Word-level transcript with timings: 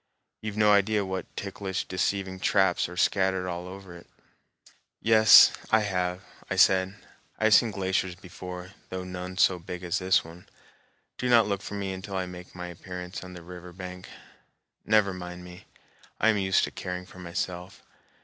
You've 0.41 0.57
no 0.57 0.71
idea 0.71 1.05
what 1.05 1.27
ticklish 1.35 1.83
deceiving 1.87 2.39
traps 2.39 2.89
are 2.89 2.97
scattered 2.97 3.47
over 3.47 3.95
it." 3.95 4.07
"Yes, 4.99 5.51
I 5.69 5.81
have," 5.81 6.23
I 6.49 6.55
said. 6.55 6.95
"I 7.37 7.43
have 7.43 7.53
seen 7.53 7.69
glaciers 7.69 8.15
before, 8.15 8.71
though 8.89 9.03
none 9.03 9.37
so 9.37 9.59
big 9.59 9.83
as 9.83 9.99
this 9.99 10.25
one. 10.25 10.49
Do 11.19 11.29
not 11.29 11.45
look 11.45 11.61
for 11.61 11.75
me 11.75 11.93
until 11.93 12.15
I 12.15 12.25
make 12.25 12.55
my 12.55 12.69
appearance 12.69 13.23
on 13.23 13.33
the 13.33 13.43
river 13.43 13.73
bank. 13.73 14.09
Never 14.85 15.13
mind 15.13 15.43
me. 15.43 15.65
I 16.19 16.29
am 16.29 16.37
used 16.39 16.63
to 16.63 16.71
caring 16.71 17.05
for 17.05 17.19
myself." 17.19 17.83